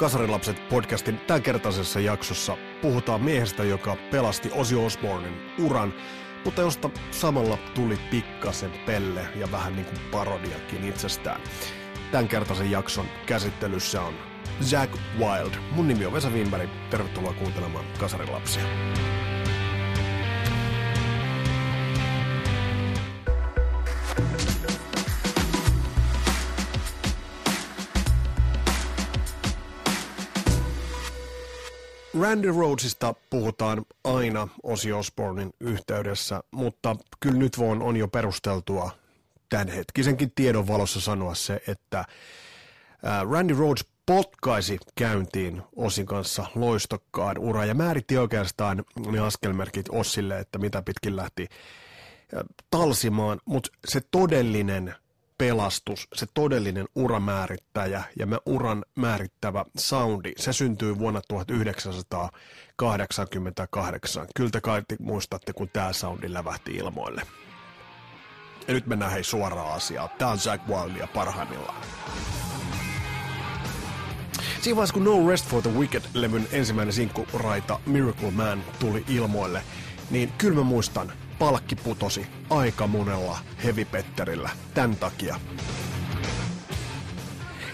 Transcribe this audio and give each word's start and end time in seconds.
Kasarilapset 0.00 0.68
podcastin 0.68 1.18
tämänkertaisessa 1.18 2.00
jaksossa 2.00 2.56
puhutaan 2.82 3.22
miehestä, 3.22 3.64
joka 3.64 3.96
pelasti 4.10 4.50
Ozzy 4.52 4.76
Osbournen 4.76 5.34
uran, 5.58 5.94
mutta 6.44 6.60
josta 6.60 6.90
samalla 7.10 7.58
tuli 7.74 7.98
pikkasen 8.10 8.70
pelle 8.86 9.28
ja 9.36 9.52
vähän 9.52 9.72
niin 9.72 9.84
kuin 9.84 9.98
parodiakin 10.10 10.84
itsestään. 10.84 11.40
Tämänkertaisen 12.10 12.70
jakson 12.70 13.06
käsittelyssä 13.26 14.02
on 14.02 14.14
Jack 14.70 14.92
Wild. 15.18 15.54
Mun 15.70 15.88
nimi 15.88 16.06
on 16.06 16.12
Vesa 16.12 16.30
Winberg. 16.30 16.70
Tervetuloa 16.90 17.32
kuuntelemaan 17.32 17.84
Kasarilapsia. 17.98 18.62
Randy 32.20 32.50
Rhodesista 32.52 33.14
puhutaan 33.30 33.84
aina 34.04 34.48
Ozzy 34.62 34.92
Osbournein 34.92 35.52
yhteydessä, 35.60 36.42
mutta 36.50 36.96
kyllä 37.20 37.38
nyt 37.38 37.58
vaan 37.58 37.82
on 37.82 37.96
jo 37.96 38.08
perusteltua 38.08 38.90
tämänhetkisenkin 39.48 40.32
tiedon 40.34 40.68
valossa 40.68 41.00
sanoa 41.00 41.34
se, 41.34 41.62
että 41.68 42.04
Randy 43.30 43.54
Rhodes 43.54 43.86
potkaisi 44.06 44.78
käyntiin 44.94 45.62
Osin 45.76 46.06
kanssa 46.06 46.46
loistokkaan 46.54 47.38
ura 47.38 47.64
ja 47.64 47.74
määritti 47.74 48.18
oikeastaan 48.18 48.84
ne 49.06 49.20
askelmerkit 49.20 49.86
Ossille, 49.88 50.38
että 50.38 50.58
mitä 50.58 50.82
pitkin 50.82 51.16
lähti 51.16 51.48
talsimaan, 52.70 53.40
mutta 53.44 53.70
se 53.86 54.00
todellinen 54.10 54.94
pelastus, 55.40 56.08
se 56.14 56.26
todellinen 56.34 56.88
uramäärittäjä 56.94 58.02
ja 58.18 58.26
me 58.26 58.38
uran 58.46 58.84
määrittävä 58.96 59.64
soundi, 59.76 60.32
se 60.36 60.52
syntyy 60.52 60.98
vuonna 60.98 61.20
1988. 61.28 64.26
Kyllä 64.34 64.50
te 64.50 64.60
kai 64.60 64.82
muistatte, 64.98 65.52
kun 65.52 65.68
tämä 65.72 65.92
soundi 65.92 66.32
lävähti 66.32 66.72
ilmoille. 66.72 67.22
Ja 68.68 68.74
nyt 68.74 68.86
mennään 68.86 69.12
hei 69.12 69.24
suoraan 69.24 69.74
asiaan. 69.74 70.08
Tää 70.18 70.28
on 70.28 70.38
Jack 70.44 70.68
Wildia 70.68 71.08
parhaimmillaan. 71.14 71.82
Siinä 74.60 74.76
vaiheessa, 74.76 74.94
kun 74.94 75.04
No 75.04 75.28
Rest 75.28 75.46
for 75.46 75.62
the 75.62 75.70
Wicked-levyn 75.70 76.48
ensimmäinen 76.52 76.92
sinkkuraita 76.92 77.80
Miracle 77.86 78.30
Man 78.30 78.64
tuli 78.78 79.04
ilmoille, 79.08 79.62
niin 80.10 80.32
kyllä 80.38 80.54
mä 80.54 80.62
muistan, 80.62 81.12
palkki 81.40 81.76
putosi 81.76 82.26
aika 82.50 82.86
monella 82.86 83.38
hevipetterillä 83.64 84.50
tämän 84.74 84.96
takia. 84.96 85.40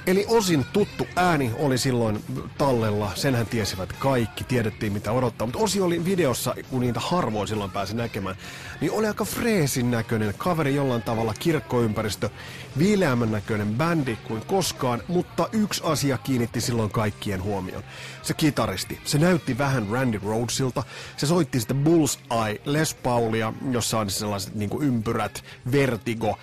Eli 0.07 0.25
osin 0.29 0.65
tuttu 0.73 1.07
ääni 1.17 1.53
oli 1.59 1.79
silloin 1.79 2.25
tallella, 2.59 3.13
senhän 3.15 3.47
tiesivät 3.47 3.93
kaikki, 3.93 4.45
tiedettiin 4.45 4.93
mitä 4.93 5.13
odottaa, 5.13 5.47
mutta 5.47 5.59
osi 5.59 5.81
oli 5.81 6.05
videossa, 6.05 6.55
kun 6.71 6.81
niitä 6.81 7.01
harvoin 7.01 7.49
silloin 7.49 7.71
pääsi 7.71 7.97
näkemään, 7.97 8.37
niin 8.81 8.93
oli 8.93 9.07
aika 9.07 9.25
freesin 9.25 9.91
näköinen 9.91 10.35
kaveri 10.39 10.75
jollain 10.75 11.03
tavalla, 11.03 11.35
kirkkoympäristö, 11.39 12.31
viileämmän 12.79 13.33
näköinen 13.33 13.75
bändi 13.75 14.17
kuin 14.17 14.43
koskaan, 14.47 15.03
mutta 15.09 15.49
yksi 15.53 15.83
asia 15.85 16.19
kiinnitti 16.19 16.61
silloin 16.61 16.91
kaikkien 16.91 17.43
huomion. 17.43 17.83
Se 18.23 18.35
kitaristi, 18.35 19.01
se 19.05 19.19
näytti 19.19 19.59
vähän 19.59 19.89
Randy 19.91 20.19
Rhodesilta, 20.19 20.83
se 21.17 21.27
soitti 21.27 21.61
sitä 21.61 21.75
Bullseye 21.75 22.61
Les 22.65 22.95
Paulia, 22.95 23.53
jossa 23.71 23.99
on 23.99 24.11
sellaiset 24.11 24.55
niin 24.55 24.71
ympyrät, 24.83 25.45
vertigo, 25.73 26.39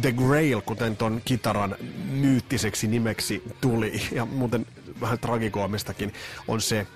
The 0.00 0.12
Grail, 0.12 0.60
kuten 0.60 0.96
ton 0.96 1.22
kitaran 1.24 1.76
myyttiseksi 2.10 2.86
nimeksi 2.86 3.42
tuli, 3.60 4.02
ja 4.12 4.24
muuten 4.24 4.66
vähän 5.00 5.18
tragikoomistakin, 5.18 6.12
on 6.48 6.60
se, 6.60 6.86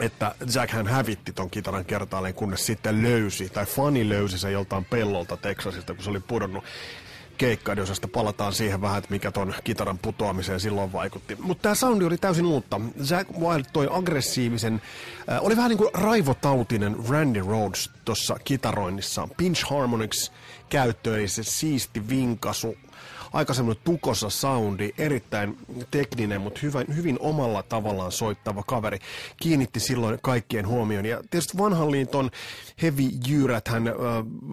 että 0.00 0.34
Jack 0.54 0.72
hän 0.72 0.86
hävitti 0.86 1.32
ton 1.32 1.50
kitaran 1.50 1.84
kertaalleen, 1.84 2.34
kunnes 2.34 2.66
sitten 2.66 3.02
löysi, 3.02 3.48
tai 3.48 3.66
fani 3.66 4.08
löysi 4.08 4.38
sen 4.38 4.52
joltain 4.52 4.84
pellolta 4.84 5.36
Texasista, 5.36 5.94
kun 5.94 6.04
se 6.04 6.10
oli 6.10 6.20
pudonnut 6.20 6.64
keikkaidosasta 7.40 8.08
palataan 8.08 8.52
siihen 8.52 8.80
vähän, 8.80 8.98
että 8.98 9.10
mikä 9.10 9.30
ton 9.30 9.54
kitaran 9.64 9.98
putoamiseen 9.98 10.60
silloin 10.60 10.92
vaikutti. 10.92 11.36
Mutta 11.40 11.62
tämä 11.62 11.74
soundi 11.74 12.04
oli 12.04 12.18
täysin 12.18 12.46
uutta. 12.46 12.80
Jack 13.10 13.30
Wild 13.38 13.64
toi 13.72 13.88
aggressiivisen, 13.90 14.82
äh, 15.32 15.44
oli 15.44 15.56
vähän 15.56 15.68
niin 15.68 15.78
kuin 15.78 15.90
raivotautinen 15.94 16.96
Randy 17.08 17.40
Rhodes 17.40 17.90
tuossa 18.04 18.36
kitaroinnissa. 18.44 19.28
Pinch 19.36 19.70
Harmonics 19.70 20.32
käyttö, 20.70 21.18
eli 21.18 21.28
se 21.28 21.42
siisti 21.42 22.08
vinkasu, 22.08 22.76
aika 23.32 23.54
semmoinen 23.54 23.82
tukossa 23.84 24.30
soundi, 24.30 24.90
erittäin 24.98 25.58
tekninen, 25.90 26.40
mutta 26.40 26.60
hyvin, 26.62 26.96
hyvin 26.96 27.16
omalla 27.20 27.62
tavallaan 27.62 28.12
soittava 28.12 28.62
kaveri, 28.62 28.98
kiinnitti 29.42 29.80
silloin 29.80 30.18
kaikkien 30.22 30.66
huomioon. 30.66 31.06
Ja 31.06 31.22
tietysti 31.30 31.58
vanhan 31.58 31.90
liiton 31.90 32.30
heavy 32.82 33.08
jyyrät 33.28 33.68
hän 33.68 33.88
äh, 33.88 33.94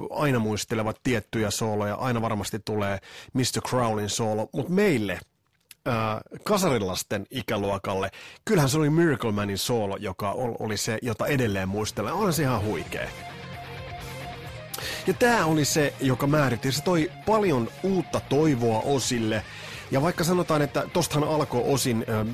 aina 0.09 0.39
muistelevat 0.39 1.00
tiettyjä 1.03 1.51
sooloja, 1.51 1.95
aina 1.95 2.22
varmasti 2.22 2.59
tulee 2.66 3.00
Mr. 3.33 3.61
Crowlin 3.69 4.09
soolo, 4.09 4.50
mutta 4.53 4.73
meille 4.73 5.13
äh, 5.13 5.94
kasarilasten 6.44 7.25
ikäluokalle. 7.31 8.11
Kyllähän 8.45 8.69
se 8.69 8.77
oli 8.77 8.89
Miracle 8.89 9.31
Manin 9.31 9.57
soolo, 9.57 9.97
joka 9.97 10.31
oli 10.31 10.77
se, 10.77 11.00
jota 11.01 11.27
edelleen 11.27 11.69
muistelen. 11.69 12.13
On 12.13 12.33
se 12.33 12.44
ihan 12.44 12.63
huikea. 12.63 13.09
Ja 15.07 15.13
tämä 15.13 15.45
oli 15.45 15.65
se, 15.65 15.93
joka 15.99 16.27
määritti. 16.27 16.71
Se 16.71 16.83
toi 16.83 17.11
paljon 17.25 17.69
uutta 17.83 18.19
toivoa 18.19 18.79
osille. 18.79 19.43
Ja 19.91 20.01
vaikka 20.01 20.23
sanotaan, 20.23 20.61
että 20.61 20.83
tostahan 20.93 21.29
alkoi 21.29 21.63
osin 21.65 22.05
ähm, 22.09 22.29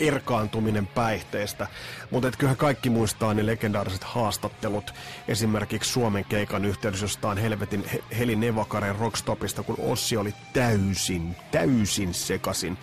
erkaantuminen 0.00 0.86
päihteestä, 0.86 1.66
mutta 2.10 2.28
et 2.28 2.36
kyllähän 2.36 2.56
kaikki 2.56 2.90
muistaa 2.90 3.34
ne 3.34 3.46
legendaariset 3.46 4.04
haastattelut 4.04 4.94
esimerkiksi 5.28 5.92
Suomen 5.92 6.24
keikan 6.24 6.64
yhteydessä 6.64 7.04
jostain 7.04 7.38
helvetin 7.38 7.84
Heli 8.18 8.36
Nevakaren 8.36 8.96
rockstopista, 8.96 9.62
kun 9.62 9.76
Ossi 9.78 10.16
oli 10.16 10.34
täysin, 10.52 11.36
täysin 11.50 12.14
sekasin 12.14 12.78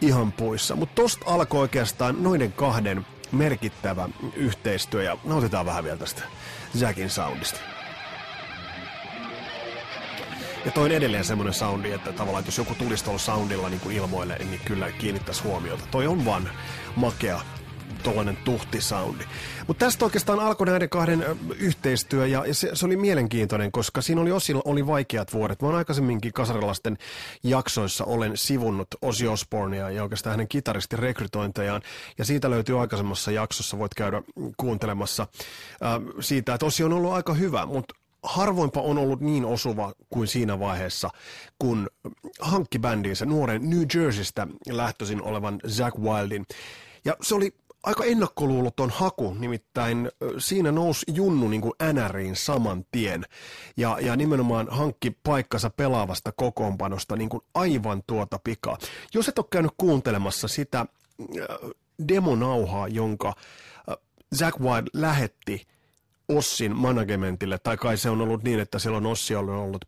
ihan 0.00 0.32
poissa. 0.32 0.76
Mutta 0.76 1.02
tosta 1.02 1.24
alkoi 1.26 1.60
oikeastaan 1.60 2.22
noiden 2.22 2.52
kahden 2.52 3.06
merkittävä 3.32 4.08
yhteistyö 4.34 5.02
ja 5.02 5.16
nautitaan 5.24 5.66
vähän 5.66 5.84
vielä 5.84 5.96
tästä 5.96 6.22
Jackin 6.74 7.10
soundista. 7.10 7.60
Ja 10.64 10.70
toin 10.70 10.92
edelleen 10.92 11.24
semmoinen 11.24 11.54
soundi, 11.54 11.92
että 11.92 12.12
tavallaan 12.12 12.40
että 12.40 12.48
jos 12.48 12.58
joku 12.58 12.74
tulisi 12.74 13.04
tuolla 13.04 13.18
soundilla 13.18 13.68
niin 13.68 13.80
kuin 13.80 13.96
ilmoille, 13.96 14.36
niin 14.38 14.60
kyllä 14.64 14.90
kiinnittäisi 14.90 15.42
huomiota. 15.42 15.84
Toi 15.90 16.06
on 16.06 16.24
vaan 16.24 16.50
makea 16.96 17.40
tuollainen 18.02 18.36
tuhtisoundi. 18.36 19.24
Mutta 19.66 19.84
tästä 19.84 20.04
oikeastaan 20.04 20.40
alkoi 20.40 20.66
näiden 20.66 20.88
kahden 20.88 21.24
yhteistyö 21.58 22.26
ja 22.26 22.54
se, 22.54 22.70
se 22.72 22.86
oli 22.86 22.96
mielenkiintoinen, 22.96 23.72
koska 23.72 24.02
siinä 24.02 24.20
oli 24.20 24.32
osilla 24.32 24.62
oli 24.64 24.86
vaikeat 24.86 25.32
vuodet. 25.32 25.62
Mä 25.62 25.68
oon 25.68 25.76
aikaisemminkin 25.76 26.32
kasarilasten 26.32 26.98
jaksoissa 27.42 28.04
olen 28.04 28.36
sivunnut 28.36 28.88
Ozzy 29.02 29.26
Osbournea 29.26 29.90
ja 29.90 30.02
oikeastaan 30.02 30.32
hänen 30.32 30.48
kitaristin 30.48 30.98
rekrytointejaan 30.98 31.82
ja 32.18 32.24
siitä 32.24 32.50
löytyy 32.50 32.80
aikaisemmassa 32.80 33.30
jaksossa, 33.30 33.78
voit 33.78 33.94
käydä 33.94 34.22
kuuntelemassa 34.56 35.22
äh, 35.22 35.88
siitä, 36.20 36.54
että 36.54 36.66
Ozzy 36.66 36.84
on 36.84 36.92
ollut 36.92 37.12
aika 37.12 37.34
hyvä, 37.34 37.66
mutta 37.66 37.94
harvoinpa 38.22 38.80
on 38.80 38.98
ollut 38.98 39.20
niin 39.20 39.44
osuva 39.44 39.92
kuin 40.10 40.28
siinä 40.28 40.58
vaiheessa, 40.58 41.10
kun 41.58 41.88
hankki 42.40 42.78
bändiinsä 42.78 43.26
nuoren 43.26 43.70
New 43.70 43.82
Jerseystä 43.94 44.46
lähtöisin 44.68 45.22
olevan 45.22 45.60
Zack 45.68 45.98
Wildin. 45.98 46.46
Ja 47.04 47.16
se 47.22 47.34
oli 47.34 47.54
aika 47.82 48.04
ennakkoluuloton 48.04 48.90
haku, 48.90 49.34
nimittäin 49.34 50.10
siinä 50.38 50.72
nousi 50.72 51.06
Junnu 51.12 51.48
niin 51.48 51.60
kuin 51.60 51.72
NRiin 51.92 52.36
saman 52.36 52.84
tien 52.92 53.24
ja, 53.76 53.98
ja 54.00 54.16
nimenomaan 54.16 54.66
hankki 54.70 55.10
paikkansa 55.10 55.70
pelaavasta 55.70 56.32
kokoonpanosta 56.32 57.16
niin 57.16 57.28
kuin 57.28 57.42
aivan 57.54 58.02
tuota 58.06 58.40
pikaa. 58.44 58.78
Jos 59.14 59.28
et 59.28 59.38
ole 59.38 59.46
käynyt 59.50 59.72
kuuntelemassa 59.78 60.48
sitä 60.48 60.86
demonauhaa, 62.08 62.88
jonka 62.88 63.34
Zack 64.36 64.60
Wild 64.60 64.86
lähetti 64.94 65.66
Ossin 66.28 66.76
managementille, 66.76 67.58
tai 67.58 67.76
kai 67.76 67.96
se 67.96 68.10
on 68.10 68.20
ollut 68.20 68.42
niin, 68.42 68.60
että 68.60 68.78
siellä 68.78 68.96
on 68.96 69.06
Ossi 69.06 69.34
ollut 69.34 69.84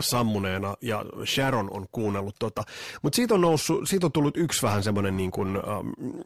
sammuneena 0.00 0.76
ja 0.80 1.04
Sharon 1.26 1.70
on 1.70 1.86
kuunnellut 1.92 2.36
tota. 2.38 2.62
Mutta 3.02 3.16
siitä 3.16 3.34
on 3.34 3.40
noussut, 3.40 3.88
siitä 3.88 4.06
on 4.06 4.12
tullut 4.12 4.36
yksi 4.36 4.62
vähän 4.62 4.82
semmoinen 4.82 5.16
niin 5.16 5.30
kuin, 5.30 5.56
ähm, 5.56 6.20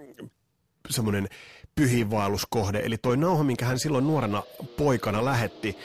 semmoinen 0.90 1.28
pyhiinvaelluskohde. 1.74 2.80
Eli 2.84 2.98
toi 2.98 3.16
nauha, 3.16 3.44
minkä 3.44 3.64
hän 3.64 3.78
silloin 3.78 4.06
nuorena 4.06 4.42
poikana 4.76 5.24
lähetti, 5.24 5.78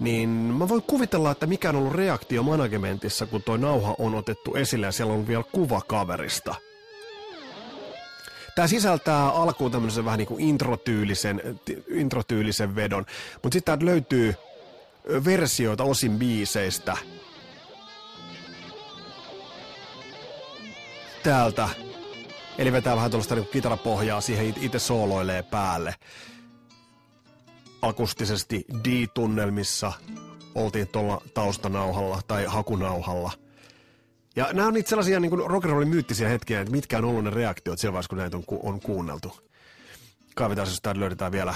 niin 0.00 0.28
mä 0.28 0.68
voin 0.68 0.82
kuvitella, 0.82 1.30
että 1.30 1.46
mikä 1.46 1.68
on 1.68 1.76
ollut 1.76 1.94
reaktio 1.94 2.42
managementissa, 2.42 3.26
kun 3.26 3.42
toi 3.42 3.58
nauha 3.58 3.94
on 3.98 4.14
otettu 4.14 4.54
esille 4.54 4.86
ja 4.86 4.92
siellä 4.92 5.12
on 5.12 5.26
vielä 5.28 5.44
kuva 5.52 5.80
kaverista– 5.80 6.54
Tämä 8.58 8.68
sisältää 8.68 9.28
alkuun 9.28 9.70
tämmöisen 9.70 10.04
vähän 10.04 10.18
niin 10.18 10.28
kuin 10.28 10.40
introtyylisen, 10.40 11.42
introtyylisen 11.88 12.76
vedon, 12.76 13.06
mutta 13.42 13.56
sitten 13.56 13.64
täältä 13.64 13.84
löytyy 13.84 14.34
versioita 15.24 15.84
osin 15.84 16.18
biiseistä. 16.18 16.96
Täältä 21.22 21.68
Eli 22.58 22.72
vetää 22.72 22.96
vähän 22.96 23.10
tuollaista 23.10 23.34
niin 23.34 23.48
kitarapohjaa 23.52 24.20
siihen 24.20 24.54
itse 24.60 24.78
sooloilee 24.78 25.42
päälle. 25.42 25.94
Akustisesti 27.82 28.64
D-tunnelmissa 28.84 29.92
oltiin 30.54 30.88
tuolla 30.88 31.22
taustanauhalla 31.34 32.20
tai 32.28 32.44
hakunauhalla. 32.44 33.32
Ja 34.36 34.48
nämä 34.52 34.68
on 34.68 34.74
niitä 34.74 34.88
sellaisia 34.88 35.20
niin 35.20 35.32
rock'n'rollin 35.32 35.88
myyttisiä 35.88 36.28
hetkiä, 36.28 36.60
että 36.60 36.72
mitkä 36.72 36.98
on 36.98 37.04
ollut 37.04 37.24
ne 37.24 37.30
reaktiot 37.30 37.78
sillä 37.78 37.92
vaiheessa, 37.92 38.08
kun 38.08 38.18
näitä 38.18 38.36
on, 38.36 38.44
ku- 38.44 38.60
on 38.62 38.80
kuunneltu. 38.80 39.36
Kaivetaan, 40.34 40.68
jos 40.68 40.80
täällä 40.80 41.00
löydetään 41.00 41.32
vielä 41.32 41.54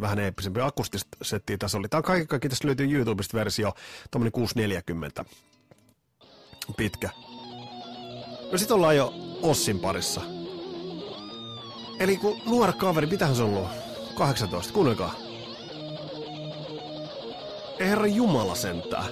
vähän 0.00 0.18
eeppisempi 0.18 0.60
akustista 0.60 1.16
settiä 1.22 1.58
tässä 1.58 1.78
oli. 1.78 1.88
Tämä 1.88 1.98
on 1.98 2.04
kaikki, 2.04 2.26
kaikki 2.26 2.48
tässä 2.48 2.66
löytyy 2.66 2.94
YouTubesta 2.94 3.38
versio, 3.38 3.72
tuommoinen 4.10 4.32
640 4.32 5.24
pitkä. 6.76 7.10
No 8.52 8.58
sit 8.58 8.70
ollaan 8.70 8.96
jo 8.96 9.14
Ossin 9.44 9.80
parissa. 9.80 10.20
Eli 11.98 12.16
kun 12.16 12.40
nuori 12.46 12.72
kaveri, 12.72 13.06
mitähän 13.06 13.36
se 13.36 13.42
on 13.42 13.48
ollut? 13.48 13.68
18, 14.14 14.72
kuunnelkaa. 14.72 15.14
Herra 17.80 18.06
Jumala 18.06 18.54
sentää. 18.54 19.04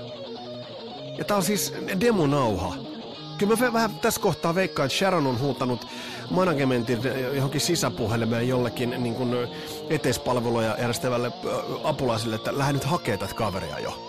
Ja 1.18 1.24
tää 1.24 1.36
on 1.36 1.42
siis 1.42 1.74
demonauha. 2.00 2.74
Kyllä 3.38 3.56
mä 3.56 3.72
vähän 3.72 3.94
tässä 3.94 4.20
kohtaa 4.20 4.54
veikkaan, 4.54 4.86
että 4.86 4.98
Sharon 4.98 5.26
on 5.26 5.40
huutanut 5.40 5.86
managementin 6.30 7.00
johonkin 7.34 7.60
sisäpuhelimeen 7.60 8.48
jollekin 8.48 8.90
niin 8.90 9.14
kuin 9.14 9.34
eteispalveluja 9.90 10.76
järjestävälle 10.78 11.32
apulaisille, 11.84 12.34
että 12.34 12.58
lähde 12.58 12.72
nyt 12.72 12.84
hakee 12.84 13.16
tätä 13.16 13.34
kaveria 13.34 13.78
jo. 13.78 14.02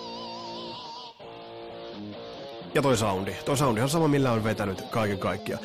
Ja 2.73 2.81
toi 2.81 2.97
soundi. 2.97 3.33
Toi 3.45 3.57
soundi 3.57 3.81
on 3.81 3.89
sama, 3.89 4.07
millä 4.07 4.31
on 4.31 4.43
vetänyt 4.43 4.81
kaiken 4.81 5.19
kaikkiaan. 5.19 5.63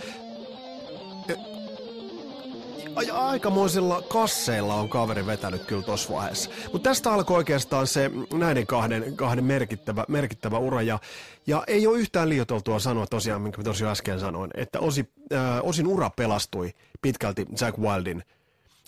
Aikamoisilla 3.12 4.03
kasseilla 4.03 4.75
on 4.75 4.89
kaveri 4.89 5.27
vetänyt 5.27 5.65
kyllä 5.65 5.83
tossa 5.83 6.12
vaiheessa. 6.12 6.50
Mutta 6.73 6.89
tästä 6.91 7.12
alkoi 7.12 7.37
oikeastaan 7.37 7.87
se 7.87 8.11
näiden 8.33 8.67
kahden, 8.67 9.17
kahden 9.17 9.45
merkittävä, 9.45 10.05
merkittävä 10.09 10.59
ura. 10.59 10.83
Ja, 10.83 10.99
ja 11.47 11.65
ei 11.67 11.87
ole 11.87 11.99
yhtään 11.99 12.29
liioiteltua 12.29 12.79
sanoa 12.79 13.06
tosiaan, 13.06 13.43
minkä 13.43 13.62
tosiaan 13.62 13.93
äsken 13.93 14.21
sanoin, 14.21 14.50
että 14.55 14.81
osi, 14.81 15.12
äh, 15.33 15.41
osin 15.62 15.87
ura 15.87 16.11
pelastui 16.11 16.75
pitkälti 17.03 17.47
Jack 17.61 17.79
Wildin 17.79 18.23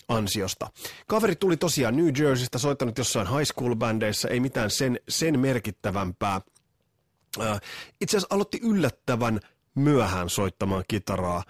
ansiosta. 0.07 0.67
Kaveri 1.07 1.35
tuli 1.35 1.57
tosiaan 1.57 1.95
New 1.95 2.07
Jerseystä, 2.17 2.57
soittanut 2.57 2.97
jossain 2.97 3.27
high 3.27 3.51
school 3.53 3.75
bändeissä, 3.75 4.27
ei 4.27 4.39
mitään 4.39 4.69
sen, 4.69 4.99
sen 5.09 5.39
merkittävämpää. 5.39 6.41
Äh, 7.41 7.61
itse 8.01 8.17
asiassa 8.17 8.35
aloitti 8.35 8.59
yllättävän 8.63 9.39
myöhään 9.75 10.29
soittamaan 10.29 10.83
kitaraa, 10.87 11.43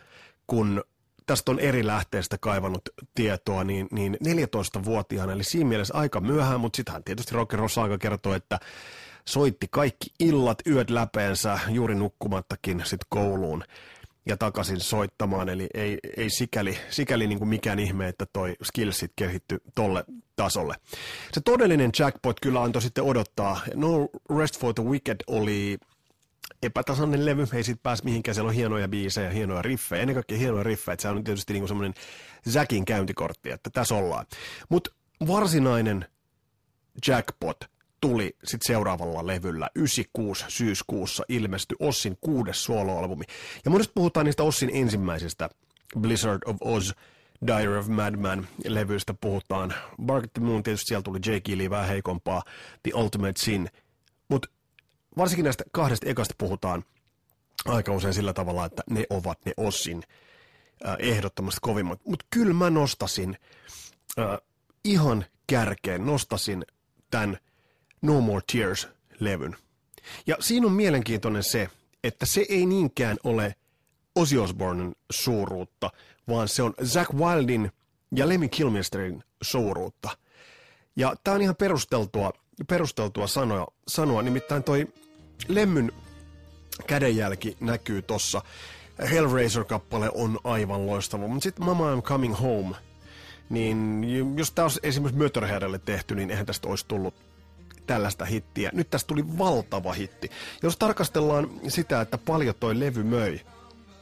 kun 0.48 0.84
tästä 1.26 1.52
on 1.52 1.60
eri 1.60 1.86
lähteestä 1.88 2.38
kaivannut 2.38 2.82
tietoa, 3.16 3.64
niin, 3.64 3.88
niin 3.92 4.18
14-vuotiaana, 4.26 5.34
eli 5.34 5.44
siinä 5.44 5.70
mielessä 5.70 5.98
aika 5.98 6.20
myöhään, 6.20 6.60
mutta 6.60 6.78
sitähän 6.78 7.04
tietysti 7.04 7.36
Rocker 7.36 7.60
Rosaga 7.60 7.98
kertoo, 7.98 8.34
että 8.34 8.60
soitti 9.26 9.68
kaikki 9.72 10.14
illat, 10.20 10.58
yöt 10.68 10.90
läpeensä, 10.90 11.60
juuri 11.70 11.96
nukkumattakin 11.96 12.82
sit 12.86 13.02
kouluun 13.10 13.64
ja 14.26 14.38
takaisin 14.38 14.80
soittamaan, 14.80 15.50
eli 15.50 15.68
ei, 15.74 16.00
ei 16.18 16.30
sikäli, 16.30 16.78
sikäli 16.90 17.28
niin 17.28 17.40
kuin 17.40 17.50
mikään 17.50 17.80
ihme, 17.80 18.08
että 18.08 18.26
toi 18.34 18.56
skillsit 18.64 19.12
kehittyi 19.16 19.58
tolle 19.76 20.04
tasolle. 20.36 20.76
Se 21.34 21.42
todellinen 21.42 21.92
jackpot 22.00 22.40
kyllä 22.40 22.62
antoi 22.62 22.82
sitten 22.82 23.04
odottaa. 23.04 23.60
No 23.76 24.10
Rest 24.38 24.60
for 24.60 24.74
the 24.74 24.84
Wicked 24.84 25.18
oli 25.28 25.78
epätasainen 26.64 27.26
levy, 27.26 27.48
ei 27.54 27.64
sit 27.64 27.84
pääs 27.84 28.04
mihinkään, 28.04 28.36
siellä 28.36 28.50
on 28.50 28.56
hienoja 28.56 28.88
biisejä, 28.88 29.30
hienoja 29.30 29.62
riffejä, 29.62 30.02
ennen 30.02 30.16
kaikkea 30.16 30.38
hienoja 30.38 30.64
riffejä, 30.64 30.94
että 30.94 31.02
se 31.02 31.10
on 31.10 31.24
tietysti 31.24 31.54
niinku 31.54 31.68
semmoinen 31.68 31.94
Zackin 32.50 32.86
käyntikortti, 32.86 33.52
että 33.52 33.70
tässä 33.70 33.96
ollaan. 33.96 34.26
Mutta 34.70 34.92
varsinainen 35.28 36.06
jackpot 37.08 37.58
tuli 38.02 38.36
sitten 38.44 38.68
seuraavalla 38.68 39.28
levyllä, 39.28 39.70
96 39.76 40.46
syyskuussa 40.48 41.24
ilmestyi 41.30 41.76
Ossin 41.80 42.18
kuudes 42.22 42.64
soloalbumi. 42.64 43.26
Ja 43.66 43.72
monesti 43.72 43.92
puhutaan 43.96 44.26
niistä 44.26 44.44
Ossin 44.44 44.70
ensimmäisistä 44.74 45.50
Blizzard 46.00 46.42
of 46.46 46.56
Oz, 46.62 46.92
Diary 47.48 47.78
of 47.78 47.88
Madman 47.88 48.48
levyistä 48.66 49.14
puhutaan. 49.22 49.74
Bark 50.06 50.26
the 50.34 50.44
Moon 50.44 50.64
tietysti 50.64 50.88
siellä 50.88 51.04
tuli 51.04 51.20
Jake 51.26 51.58
Lee 51.58 51.70
vähän 51.70 51.88
heikompaa, 51.88 52.44
The 52.84 52.92
Ultimate 52.96 53.40
Sin, 53.40 53.70
mutta 54.30 54.50
varsinkin 55.18 55.44
näistä 55.44 55.64
kahdesta 55.72 56.10
ekasta 56.10 56.36
puhutaan 56.38 56.84
aika 57.66 57.92
usein 57.92 58.14
sillä 58.14 58.34
tavalla, 58.34 58.66
että 58.66 58.84
ne 58.90 59.06
ovat 59.10 59.46
ne 59.46 59.54
Ossin 59.58 60.04
äh, 60.88 60.96
ehdottomasti 61.00 61.60
kovimmat. 61.62 62.00
Mutta 62.06 62.26
kyllä 62.30 62.54
mä 62.54 62.70
nostasin 62.70 63.38
äh, 64.20 64.38
ihan 64.86 65.26
kärkeen, 65.48 66.06
nostasin 66.06 66.66
tämän 67.12 67.38
No 68.02 68.22
More 68.22 68.42
Tears-levyn. 68.52 69.56
Ja 70.28 70.36
siinä 70.40 70.68
on 70.68 70.74
mielenkiintoinen 70.74 71.44
se, 71.44 71.70
että 72.04 72.26
se 72.26 72.46
ei 72.50 72.66
niinkään 72.66 73.18
ole 73.24 73.56
Ozzy 74.16 74.38
Osbournen 74.38 74.96
suuruutta, 75.12 75.92
vaan 76.28 76.48
se 76.48 76.64
on 76.64 76.74
Zack 76.86 77.14
Wildin 77.14 77.72
ja 78.16 78.30
Lemmy 78.30 78.48
Kilmisterin 78.48 79.24
suuruutta. 79.42 80.10
Ja 80.96 81.16
tämä 81.24 81.36
on 81.36 81.42
ihan 81.42 81.56
perusteltua, 81.56 82.32
perusteltua 82.68 83.28
sanoa, 83.28 83.68
sanoa, 83.88 84.22
nimittäin 84.22 84.64
toi 84.64 84.88
Lemmyn 85.48 85.92
kädenjälki 86.88 87.58
näkyy 87.60 88.02
tossa. 88.02 88.42
Hellraiser-kappale 89.12 90.12
on 90.14 90.40
aivan 90.44 90.88
loistava, 90.88 91.28
mutta 91.28 91.44
sitten 91.44 91.66
Mama 91.66 91.96
I'm 91.96 92.02
Coming 92.02 92.40
Home, 92.42 92.76
niin 93.50 94.06
jos 94.38 94.52
tämä 94.52 94.64
olisi 94.64 94.80
esimerkiksi 94.84 95.20
Mötörheadelle 95.20 95.80
tehty, 95.80 96.16
niin 96.16 96.30
eihän 96.30 96.46
tästä 96.46 96.68
olisi 96.68 96.86
tullut 96.88 97.14
tällaista 97.88 98.26
hittiä. 98.26 98.70
Nyt 98.74 98.90
tästä 98.90 99.08
tuli 99.08 99.38
valtava 99.38 99.94
hitti. 99.94 100.32
Jos 100.64 100.78
tarkastellaan 100.78 101.50
sitä, 101.68 102.02
että 102.02 102.18
paljon 102.18 102.56
toi 102.60 102.80
levy 102.80 103.04
möi 103.04 103.42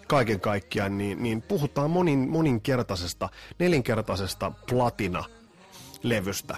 kaiken 0.08 0.40
kaikkiaan, 0.40 0.98
niin, 0.98 1.24
niin 1.24 1.42
puhutaan 1.42 1.92
monin, 1.92 2.30
moninkertaisesta, 2.30 3.30
nelinkertaisesta 3.60 4.52
platina-levystä. 4.70 6.58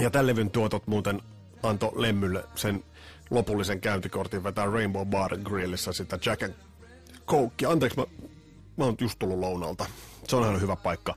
Ja 0.00 0.10
tämän 0.10 0.26
levyn 0.26 0.50
tuotot 0.50 0.86
muuten 0.86 1.22
antoi 1.62 1.92
Lemmylle 1.94 2.44
sen 2.54 2.84
lopullisen 3.30 3.80
käyntikortin 3.80 4.44
vetää 4.44 4.66
Rainbow 4.66 5.08
Bar 5.08 5.36
Grillissä 5.38 5.92
sitä 5.92 6.18
Jack 6.26 6.42
and 6.42 6.54
Coke. 7.26 7.66
Anteeksi, 7.66 7.98
mä, 7.98 8.06
mä 8.76 8.84
oon 8.84 8.96
just 9.00 9.18
tullut 9.18 9.38
lounalta. 9.38 9.86
Se 10.28 10.36
on 10.36 10.42
ihan 10.42 10.60
hyvä 10.60 10.76
paikka 10.76 11.14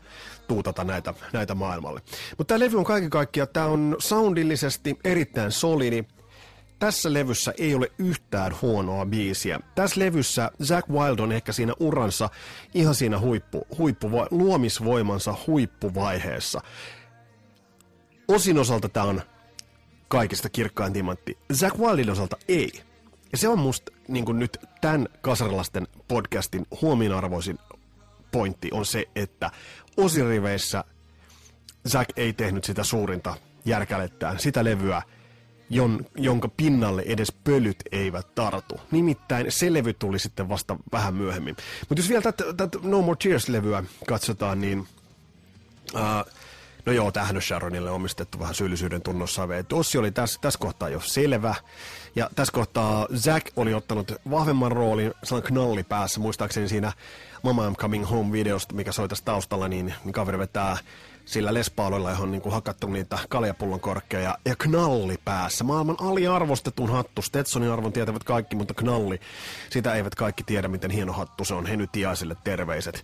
tuutata 0.47 0.83
näitä, 0.83 1.13
näitä 1.33 1.55
maailmalle. 1.55 2.01
Mutta 2.37 2.53
tämä 2.53 2.59
levy 2.59 2.77
on 2.77 2.83
kaiken 2.83 3.09
kaikkiaan, 3.09 3.47
tämä 3.53 3.65
on 3.65 3.95
soundillisesti 3.99 4.99
erittäin 5.03 5.51
solidi. 5.51 6.03
Tässä 6.79 7.13
levyssä 7.13 7.53
ei 7.57 7.75
ole 7.75 7.91
yhtään 7.97 8.55
huonoa 8.61 9.05
biisiä. 9.05 9.59
Tässä 9.75 9.99
levyssä 9.99 10.51
Zack 10.63 10.89
Wild 10.89 11.19
on 11.19 11.31
ehkä 11.31 11.51
siinä 11.51 11.73
uransa 11.79 12.29
ihan 12.73 12.95
siinä 12.95 13.19
huippu, 13.19 13.67
huippu 13.77 14.09
luomisvoimansa 14.31 15.35
huippuvaiheessa. 15.47 16.61
Osin 18.33 18.57
osalta 18.57 18.89
tämä 18.89 19.05
on 19.05 19.21
kaikista 20.07 20.49
kirkkain 20.49 20.93
timantti. 20.93 21.37
Zack 21.53 21.77
Wildin 21.77 22.09
osalta 22.09 22.37
ei. 22.47 22.71
Ja 23.31 23.37
se 23.37 23.47
on 23.47 23.59
musta 23.59 23.91
niin 24.07 24.39
nyt 24.39 24.57
tämän 24.81 25.07
kasarilasten 25.21 25.87
podcastin 26.07 26.65
huomionarvoisin 26.81 27.59
pointti 28.31 28.69
on 28.71 28.85
se, 28.85 29.05
että 29.15 29.51
osiriveissä 29.97 30.83
Zack 31.89 32.09
ei 32.17 32.33
tehnyt 32.33 32.63
sitä 32.63 32.83
suurinta 32.83 33.37
järkälettään, 33.65 34.39
sitä 34.39 34.63
levyä, 34.63 35.01
jon, 35.69 36.05
jonka 36.17 36.47
pinnalle 36.47 37.03
edes 37.05 37.31
pölyt 37.43 37.83
eivät 37.91 38.35
tartu. 38.35 38.79
Nimittäin 38.91 39.45
se 39.49 39.73
levy 39.73 39.93
tuli 39.93 40.19
sitten 40.19 40.49
vasta 40.49 40.77
vähän 40.91 41.13
myöhemmin. 41.13 41.55
Mutta 41.89 41.99
jos 41.99 42.09
vielä 42.09 42.21
tätä 42.57 42.79
No 42.83 43.01
More 43.01 43.17
Tears-levyä 43.23 43.83
katsotaan, 44.07 44.61
niin... 44.61 44.87
Uh, 45.93 46.33
No 46.85 46.93
joo, 46.93 47.11
tähän 47.11 47.35
on 47.35 47.41
Sharonille 47.41 47.91
omistettu 47.91 48.39
vähän 48.39 48.55
syyllisyyden 48.55 49.01
tunnossa. 49.01 49.47
Ossi 49.73 49.97
oli 49.97 50.11
tässä, 50.11 50.39
tässä 50.41 50.59
kohtaa 50.59 50.89
jo 50.89 50.99
selvä. 50.99 51.55
Ja 52.15 52.29
tässä 52.35 52.51
kohtaa 52.51 53.07
Zack 53.15 53.47
oli 53.55 53.73
ottanut 53.73 54.11
vahvemman 54.29 54.71
roolin, 54.71 55.13
sellainen 55.23 55.47
knalli 55.47 55.83
päässä. 55.83 56.19
Muistaakseni 56.19 56.69
siinä 56.69 56.91
Mama 57.43 57.69
I'm 57.69 57.75
Coming 57.75 58.09
Home-videosta, 58.09 58.75
mikä 58.75 58.91
soi 58.91 59.09
tässä 59.09 59.25
taustalla, 59.25 59.67
niin, 59.67 59.93
niin 60.03 60.13
kaveri 60.13 60.37
vetää 60.37 60.77
sillä 61.25 61.53
lespaaloilla, 61.53 62.09
johon 62.09 62.31
niin 62.31 62.41
kuin 62.41 62.53
hakattu 62.53 62.87
niitä 62.87 63.19
kaljapullon 63.29 63.79
korkkeja 63.79 64.37
ja 64.45 64.55
knalli 64.55 65.15
päässä. 65.25 65.63
Maailman 65.63 65.97
aliarvostetun 65.99 66.89
hattu. 66.89 67.21
Stetsonin 67.21 67.71
arvon 67.71 67.93
tietävät 67.93 68.23
kaikki, 68.23 68.55
mutta 68.55 68.73
knalli, 68.73 69.19
sitä 69.69 69.95
eivät 69.95 70.15
kaikki 70.15 70.43
tiedä, 70.43 70.67
miten 70.67 70.91
hieno 70.91 71.13
hattu 71.13 71.45
se 71.45 71.53
on. 71.53 71.65
Heny 71.65 71.87
Tiaiselle 71.87 72.35
terveiset. 72.43 72.95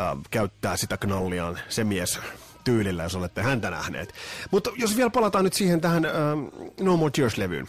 Äh, 0.00 0.18
käyttää 0.30 0.76
sitä 0.76 0.96
knalliaan 0.96 1.58
se 1.68 1.84
mies 1.84 2.20
tyylillä, 2.64 3.02
jos 3.02 3.14
olette 3.14 3.42
häntä 3.42 3.70
nähneet. 3.70 4.14
Mutta 4.50 4.70
jos 4.76 4.96
vielä 4.96 5.10
palataan 5.10 5.44
nyt 5.44 5.52
siihen 5.52 5.80
tähän 5.80 6.06
uh, 6.06 6.74
No 6.80 6.96
More 6.96 7.10
Tears-levyyn. 7.10 7.68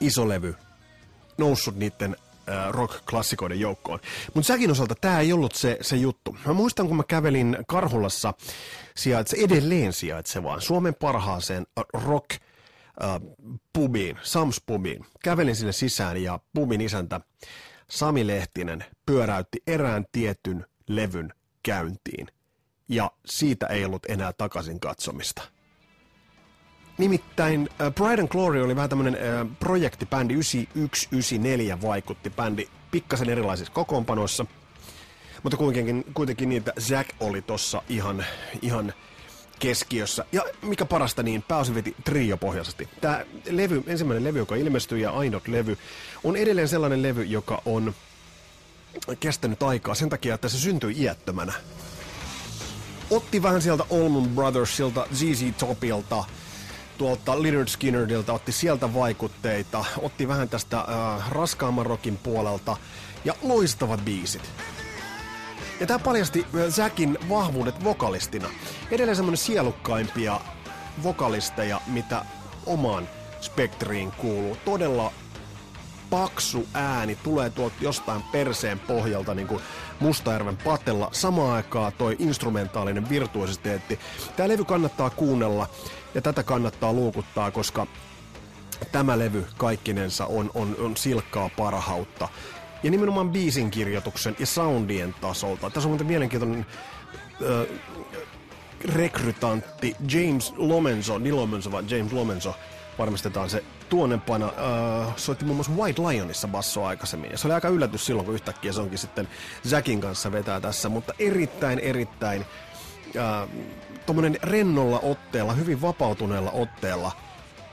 Iso 0.00 0.28
levy. 0.28 0.54
Noussut 1.38 1.76
niiden 1.76 2.16
äh, 2.48 2.70
rock-klassikoiden 2.70 3.60
joukkoon. 3.60 4.00
Mutta 4.34 4.46
säkin 4.46 4.70
osalta 4.70 4.94
tämä 4.94 5.20
ei 5.20 5.32
ollut 5.32 5.54
se, 5.54 5.78
se 5.80 5.96
juttu. 5.96 6.36
Mä 6.46 6.52
muistan, 6.52 6.88
kun 6.88 6.96
mä 6.96 7.04
kävelin 7.08 7.56
Karhulassa 7.68 8.34
sijaitse, 8.96 9.36
edelleen 9.40 9.92
sijaitsevaan 9.92 10.60
Suomen 10.60 10.94
parhaaseen 10.94 11.66
rock 11.92 12.30
pubiin, 13.72 14.18
Sams 14.22 14.62
pubiin. 14.66 15.06
Kävelin 15.24 15.56
sinne 15.56 15.72
sisään 15.72 16.22
ja 16.22 16.40
pubin 16.54 16.80
isäntä 16.80 17.20
Sami 17.90 18.26
Lehtinen 18.26 18.84
pyöräytti 19.06 19.62
erään 19.66 20.04
tietyn 20.12 20.66
levyn 20.88 21.32
käyntiin. 21.62 22.26
Ja 22.90 23.10
siitä 23.26 23.66
ei 23.66 23.84
ollut 23.84 24.06
enää 24.08 24.32
takaisin 24.32 24.80
katsomista. 24.80 25.42
Nimittäin 26.98 27.60
uh, 27.60 27.94
Pride 27.94 28.22
and 28.22 28.28
Glory 28.28 28.62
oli 28.62 28.76
vähän 28.76 28.90
tämmöinen 28.90 29.14
uh, 29.14 29.50
projektibändi, 29.60 30.34
9194 30.34 31.80
vaikutti 31.82 32.30
bändi 32.30 32.66
pikkasen 32.90 33.30
erilaisissa 33.30 33.72
kokoonpanoissa. 33.72 34.46
Mutta 35.42 35.56
kuitenkin, 35.56 36.04
kuitenkin 36.14 36.52
että 36.52 36.72
Zack 36.80 37.10
oli 37.20 37.42
tossa 37.42 37.82
ihan, 37.88 38.24
ihan 38.62 38.92
keskiössä. 39.58 40.24
Ja 40.32 40.42
mikä 40.62 40.84
parasta, 40.84 41.22
niin 41.22 41.42
pääosin 41.42 41.74
veti 41.74 41.96
trio-pohjaisesti. 42.04 42.88
Tämä 43.00 43.24
levy, 43.50 43.82
ensimmäinen 43.86 44.24
levy, 44.24 44.38
joka 44.38 44.56
ilmestyi 44.56 45.02
ja 45.02 45.10
ainut 45.10 45.48
levy, 45.48 45.78
on 46.24 46.36
edelleen 46.36 46.68
sellainen 46.68 47.02
levy, 47.02 47.24
joka 47.24 47.62
on 47.64 47.94
kestänyt 49.20 49.62
aikaa 49.62 49.94
sen 49.94 50.08
takia, 50.08 50.34
että 50.34 50.48
se 50.48 50.58
syntyi 50.58 50.94
iättömänä. 50.98 51.52
Otti 53.10 53.42
vähän 53.42 53.62
sieltä 53.62 53.84
Allman 53.92 54.28
Brothersilta, 54.28 55.06
ZZ 55.14 55.44
Topilta, 55.58 56.24
tuolta 56.98 57.42
Leonard 57.42 57.68
Skinnerilta, 57.68 58.32
otti 58.32 58.52
sieltä 58.52 58.94
vaikutteita, 58.94 59.84
otti 59.98 60.28
vähän 60.28 60.48
tästä 60.48 60.78
äh, 60.78 61.30
raskaamman 61.30 61.86
rockin 61.86 62.16
puolelta 62.16 62.76
ja 63.24 63.34
loistavat 63.42 64.04
biisit. 64.04 64.50
Ja 65.80 65.86
tämä 65.86 65.98
paljasti 65.98 66.46
Zackin 66.68 67.18
vahvuudet 67.28 67.84
vokalistina. 67.84 68.48
Edelleen 68.90 69.16
semmoinen 69.16 69.38
sielukkaimpia 69.38 70.40
vokalisteja, 71.02 71.80
mitä 71.86 72.24
omaan 72.66 73.08
spektriin 73.40 74.12
kuuluu. 74.12 74.56
Todella 74.64 75.12
paksu 76.10 76.68
ääni 76.74 77.18
tulee 77.22 77.50
tuolta 77.50 77.76
jostain 77.80 78.22
perseen 78.22 78.78
pohjalta, 78.78 79.34
niin 79.34 79.46
kuin 79.46 79.62
Mustajärven 80.00 80.56
patella. 80.56 81.08
Samaan 81.12 81.56
aikaan 81.56 81.92
toi 81.92 82.16
instrumentaalinen 82.18 83.08
virtuositeetti. 83.08 83.98
Tämä 84.36 84.48
levy 84.48 84.64
kannattaa 84.64 85.10
kuunnella 85.10 85.66
ja 86.14 86.22
tätä 86.22 86.42
kannattaa 86.42 86.92
luukuttaa, 86.92 87.50
koska 87.50 87.86
tämä 88.92 89.18
levy 89.18 89.46
kaikkinensa 89.56 90.26
on, 90.26 90.50
on, 90.54 90.76
on 90.78 90.96
silkkaa 90.96 91.50
parhautta. 91.56 92.28
Ja 92.82 92.90
nimenomaan 92.90 93.30
biisin 93.30 93.70
kirjoituksen 93.70 94.36
ja 94.38 94.46
soundien 94.46 95.14
tasolta. 95.20 95.70
Tässä 95.70 95.88
on 95.88 95.90
muuten 95.90 96.06
mielenkiintoinen 96.06 96.66
äh, 97.42 97.78
rekrytantti 98.94 99.96
James 100.12 100.52
Lomenzo, 100.56 101.20
Lomenzo 101.30 101.72
vai 101.72 101.84
James 101.88 102.12
Lomenzo, 102.12 102.54
varmistetaan 102.98 103.50
se 103.50 103.64
tuonnepana, 103.90 104.46
äh, 104.46 105.16
soitti 105.16 105.44
muun 105.44 105.56
muassa 105.56 105.72
White 105.72 106.02
Lionissa 106.02 106.48
basso 106.48 106.84
aikaisemmin. 106.84 107.30
Ja 107.30 107.38
se 107.38 107.46
oli 107.46 107.54
aika 107.54 107.68
yllätys 107.68 108.06
silloin, 108.06 108.26
kun 108.26 108.34
yhtäkkiä 108.34 108.72
se 108.72 108.80
onkin 108.80 108.98
sitten 108.98 109.28
Jackin 109.70 110.00
kanssa 110.00 110.32
vetää 110.32 110.60
tässä, 110.60 110.88
mutta 110.88 111.14
erittäin, 111.18 111.78
erittäin 111.78 112.46
äh, 113.16 113.48
tuommoinen 114.06 114.38
rennolla 114.42 114.98
otteella, 114.98 115.52
hyvin 115.52 115.82
vapautuneella 115.82 116.50
otteella 116.50 117.12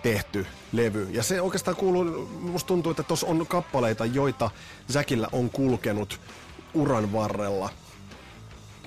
tehty 0.04 0.46
levy. 0.72 1.08
Ja 1.12 1.24
se 1.24 1.42
oikeastaan 1.42 1.78
kuuluu, 1.78 2.30
musta 2.42 2.68
tuntuu, 2.68 2.90
että 2.90 3.04
tuossa 3.04 3.28
on 3.28 3.48
kappaleita, 3.48 4.06
joita 4.06 4.52
Säkillä 4.90 5.28
on 5.32 5.50
kulkenut 5.50 6.20
uran 6.74 7.14
varrella 7.14 7.70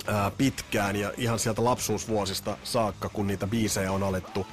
ää, 0.06 0.30
pitkään 0.30 0.96
ja 0.96 1.12
ihan 1.16 1.38
sieltä 1.38 1.64
lapsuusvuosista 1.64 2.56
saakka, 2.64 3.08
kun 3.08 3.26
niitä 3.26 3.46
biisejä 3.46 3.92
on 3.92 4.02
alettu, 4.02 4.46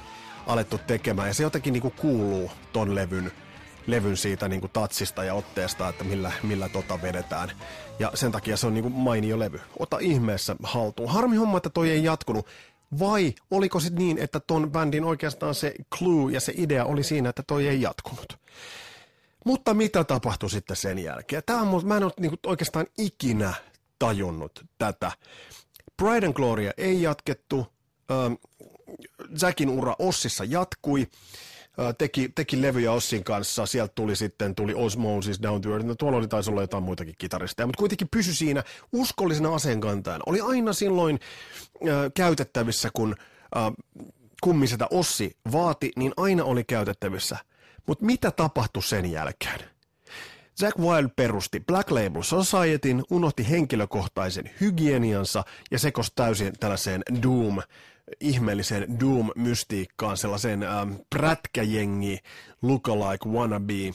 alettu 0.48 0.78
tekemään. 0.86 1.28
Ja 1.28 1.34
se 1.34 1.42
jotenkin 1.42 1.72
niinku 1.72 1.90
kuuluu 1.90 2.50
ton 2.72 2.94
levyn, 2.94 3.32
levyn 3.86 4.16
siitä 4.16 4.48
niinku 4.48 4.68
tatsista 4.68 5.24
ja 5.24 5.34
otteesta, 5.34 5.88
että 5.88 6.04
millä, 6.04 6.32
millä 6.42 6.68
tota 6.68 7.02
vedetään. 7.02 7.52
Ja 7.98 8.10
sen 8.14 8.32
takia 8.32 8.56
se 8.56 8.66
on 8.66 8.74
niinku 8.74 8.90
mainio 8.90 9.38
levy. 9.38 9.60
Ota 9.78 9.98
ihmeessä 10.00 10.56
haltuun. 10.62 11.10
Harmi 11.10 11.36
homma, 11.36 11.56
että 11.56 11.70
toi 11.70 11.90
ei 11.90 12.04
jatkunut. 12.04 12.46
Vai 12.98 13.34
oliko 13.50 13.80
sitten 13.80 13.98
niin, 13.98 14.18
että 14.18 14.40
ton 14.40 14.70
bändin 14.70 15.04
oikeastaan 15.04 15.54
se 15.54 15.74
clue 15.98 16.32
ja 16.32 16.40
se 16.40 16.52
idea 16.56 16.84
oli 16.84 17.02
siinä, 17.02 17.28
että 17.28 17.42
toi 17.46 17.68
ei 17.68 17.82
jatkunut? 17.82 18.38
Mutta 19.44 19.74
mitä 19.74 20.04
tapahtui 20.04 20.50
sitten 20.50 20.76
sen 20.76 20.98
jälkeen? 20.98 21.42
Tämä 21.46 21.60
on, 21.60 21.86
mä 21.86 21.96
en 21.96 22.04
ole 22.04 22.12
niinku 22.20 22.36
oikeastaan 22.46 22.86
ikinä 22.98 23.54
tajunnut 23.98 24.64
tätä. 24.78 25.12
Pride 25.96 26.26
and 26.26 26.34
Gloria 26.34 26.72
ei 26.76 27.02
jatkettu, 27.02 27.66
ähm, 28.10 28.32
Jackin 29.42 29.68
ura 29.68 29.96
Ossissa 29.98 30.44
jatkui, 30.44 31.06
teki, 31.98 32.28
teki 32.34 32.62
levyjä 32.62 32.92
Ossin 32.92 33.24
kanssa, 33.24 33.66
sieltä 33.66 33.92
tuli 33.94 34.16
sitten 34.16 34.54
tuli 34.54 34.74
Osmosis, 34.74 35.42
Down 35.42 35.60
to 35.60 35.70
Earth, 35.70 35.86
no 35.86 35.94
tuolla 35.94 36.18
oli 36.18 36.28
taisi 36.28 36.50
olla 36.50 36.60
jotain 36.60 36.82
muitakin 36.82 37.14
kitaristeja, 37.18 37.66
mutta 37.66 37.78
kuitenkin 37.78 38.08
pysy 38.10 38.34
siinä 38.34 38.64
uskollisena 38.92 39.54
aseenkantajana. 39.54 40.22
Oli 40.26 40.40
aina 40.40 40.72
silloin 40.72 41.18
äh, 41.88 41.96
käytettävissä, 42.14 42.90
kun 42.92 43.14
äh, 43.56 43.72
kummisetä 44.42 44.86
Ossi 44.90 45.36
vaati, 45.52 45.92
niin 45.96 46.12
aina 46.16 46.44
oli 46.44 46.64
käytettävissä. 46.64 47.36
Mutta 47.86 48.04
mitä 48.04 48.30
tapahtui 48.30 48.82
sen 48.82 49.12
jälkeen? 49.12 49.60
Jack 50.60 50.78
Wild 50.78 51.08
perusti 51.16 51.60
Black 51.60 51.90
Label 51.90 52.22
Societyn, 52.22 53.02
unohti 53.10 53.50
henkilökohtaisen 53.50 54.50
hygieniansa 54.60 55.44
ja 55.70 55.78
sekosi 55.78 56.12
täysin 56.14 56.52
tällaiseen 56.60 57.02
Doom 57.22 57.58
ihmeelliseen 58.20 59.00
Doom-mystiikkaan, 59.00 60.16
sellaiseen 60.16 60.62
ähm, 60.62 60.92
prätkäjengi, 61.10 62.18
lookalike, 62.62 63.28
wannabe, 63.28 63.92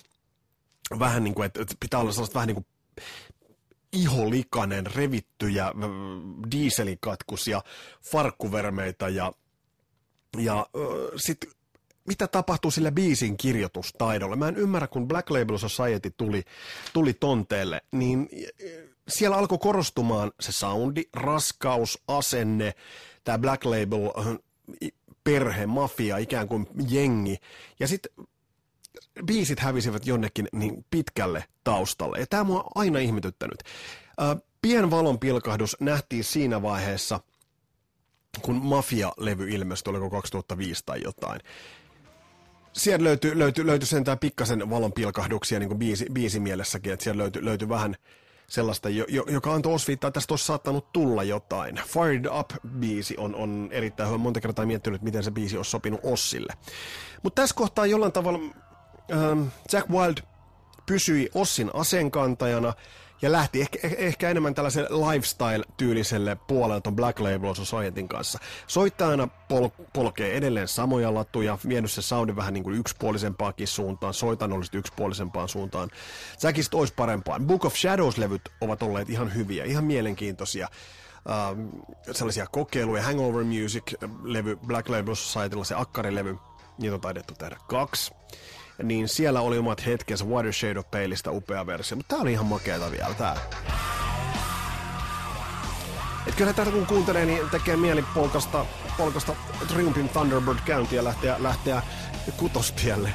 vähän 0.99 1.23
niin 1.23 1.33
kuin, 1.33 1.45
että, 1.45 1.61
että 1.61 1.75
pitää 1.79 1.99
olla 1.99 2.11
sellaista 2.11 2.33
vähän 2.33 2.47
niin 2.47 2.55
kuin 2.55 2.67
iholikainen, 3.93 4.87
revittyjä 4.95 5.65
äh, 5.65 5.73
dieselikatkusia, 6.51 7.61
farkkuvermeitä 8.11 9.09
ja, 9.09 9.33
ja 10.37 10.59
äh, 10.59 11.11
sitten 11.15 11.51
mitä 12.07 12.27
tapahtuu 12.27 12.71
sillä 12.71 12.91
biisin 12.91 13.37
kirjoitustaidolla. 13.37 14.35
Mä 14.35 14.47
en 14.47 14.57
ymmärrä, 14.57 14.87
kun 14.87 15.07
Black 15.07 15.29
Label 15.29 15.57
Society 15.57 16.13
tuli, 16.17 16.43
tuli 16.93 17.13
tonteelle, 17.13 17.81
niin 17.91 18.29
äh, 18.33 18.93
siellä 19.07 19.37
alkoi 19.37 19.57
korostumaan 19.57 20.31
se 20.39 20.51
soundi, 20.51 21.03
raskaus, 21.13 22.03
asenne, 22.07 22.73
tämä 23.23 23.37
Black 23.37 23.65
Label 23.65 24.09
äh, 24.17 24.37
perhe, 25.23 25.65
mafia, 25.65 26.17
ikään 26.17 26.47
kuin 26.47 26.67
jengi. 26.89 27.37
Ja 27.79 27.87
sitten 27.87 28.25
biisit 29.25 29.59
hävisivät 29.59 30.05
jonnekin 30.07 30.47
niin 30.51 30.85
pitkälle 30.89 31.43
taustalle. 31.63 32.19
Ja 32.19 32.27
tämä 32.27 32.43
mua 32.43 32.59
on 32.59 32.71
aina 32.75 32.99
ihmetyttänyt. 32.99 33.63
Äh, 34.21 34.37
Pien 34.61 34.91
valon 34.91 35.19
pilkahdus 35.19 35.77
nähtiin 35.79 36.23
siinä 36.23 36.61
vaiheessa, 36.61 37.19
kun 38.41 38.55
Mafia-levy 38.55 39.49
ilmestyi, 39.49 39.91
oliko 39.91 40.09
2005 40.09 40.83
tai 40.85 41.01
jotain. 41.03 41.41
Siellä 42.73 43.03
löytyi, 43.03 43.39
löytyi, 43.39 43.65
löytyi 43.65 43.87
sentään 43.87 44.19
pikkasen 44.19 44.69
valon 44.69 44.93
pilkahduksia 44.93 45.59
niin 45.59 45.79
biisi, 45.79 46.05
biisimielessäkin, 46.13 46.93
että 46.93 47.03
siellä 47.03 47.21
löytyi, 47.21 47.45
löytyi 47.45 47.69
vähän– 47.69 47.95
sellaista, 48.47 48.89
jo, 48.89 49.05
jo, 49.09 49.23
joka 49.27 49.53
antoi 49.53 49.73
osviittaa, 49.73 50.07
että 50.07 50.19
tästä 50.19 50.33
olisi 50.33 50.45
saattanut 50.45 50.91
tulla 50.93 51.23
jotain. 51.23 51.81
Fired 51.87 52.25
Up-biisi 52.39 53.15
on, 53.17 53.35
on 53.35 53.69
erittäin 53.71 54.09
hyvä. 54.09 54.17
Monta 54.17 54.41
kertaa 54.41 54.65
miettinyt, 54.65 55.01
miten 55.01 55.23
se 55.23 55.31
biisi 55.31 55.57
olisi 55.57 55.71
sopinut 55.71 55.99
Ossille. 56.03 56.53
Mutta 57.23 57.41
tässä 57.41 57.55
kohtaa 57.55 57.85
jollain 57.85 58.11
tavalla 58.11 58.39
ähm, 59.11 59.43
Jack 59.71 59.89
Wild 59.89 60.17
pysyi 60.85 61.29
Ossin 61.33 61.71
aseenkantajana 61.73 62.73
ja 63.23 63.31
lähti 63.31 63.61
ehkä, 63.61 63.79
ehkä 63.97 64.29
enemmän 64.29 64.55
tällaisen 64.55 64.85
lifestyle-tyyliselle 64.85 66.37
puolelle 66.47 66.81
Black 66.91 67.19
Label 67.19 67.53
Societyn 67.53 68.07
kanssa. 68.07 68.39
Soittajana 68.67 69.27
pol- 69.47 69.85
polkee 69.93 70.37
edelleen 70.37 70.67
samoja 70.67 71.13
lattuja, 71.13 71.57
vienyt 71.67 71.91
se 71.91 72.01
soundin 72.01 72.35
vähän 72.35 72.53
niin 72.53 72.63
kuin 72.63 72.75
yksipuolisempaakin 72.75 73.67
suuntaan, 73.67 74.13
soitan 74.13 74.53
olisi 74.53 74.77
yksipuolisempaan 74.77 75.49
suuntaan. 75.49 75.89
Säkistä 76.37 76.77
olisi 76.77 76.93
parempaan. 76.93 77.47
Book 77.47 77.65
of 77.65 77.75
Shadows-levyt 77.75 78.49
ovat 78.61 78.83
olleet 78.83 79.09
ihan 79.09 79.35
hyviä, 79.35 79.63
ihan 79.63 79.83
mielenkiintoisia. 79.83 80.67
Uh, 81.25 81.81
sellaisia 82.11 82.47
kokeiluja, 82.47 83.03
Hangover 83.03 83.43
Music-levy 83.43 84.55
Black 84.67 84.89
Label 84.89 85.15
Societylla, 85.15 85.63
se 85.63 85.75
akkarilevy, 85.77 86.37
niitä 86.77 86.95
on 86.95 87.01
taidettu 87.01 87.33
tehdä 87.33 87.57
kaksi 87.67 88.11
siellä 89.05 89.41
oli 89.41 89.57
omat 89.57 89.85
hetkensä 89.85 90.25
Water 90.25 90.79
of 90.79 90.91
Paleista 90.91 91.31
upea 91.31 91.65
versio, 91.65 91.97
mutta 91.97 92.15
tää 92.15 92.21
oli 92.21 92.31
ihan 92.31 92.45
makeata 92.45 92.91
vielä 92.91 93.13
tää. 93.13 93.35
Et 96.27 96.35
kyllä 96.35 96.53
tätä 96.53 96.71
kun 96.71 96.85
kuuntelee, 96.85 97.25
niin 97.25 97.49
tekee 97.49 97.77
mieli 97.77 98.03
polkasta, 98.13 98.65
polkasta 98.97 99.35
Triumphin 99.67 100.09
Thunderbird 100.09 100.59
käyntiä 100.65 101.03
lähteä, 101.03 101.35
lähteä 101.39 101.81
kutostielle. 102.37 103.09